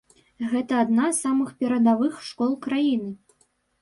Гэта 0.53 0.73
адна 0.83 1.05
з 1.11 1.21
самых 1.25 1.51
перадавых 1.59 2.13
школ 2.31 2.59
краіны. 2.65 3.11